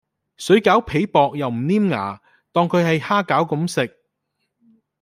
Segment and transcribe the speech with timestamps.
[0.35, 2.19] 水餃皮薄又唔黏牙，
[2.51, 3.99] 當佢喺蝦餃咁食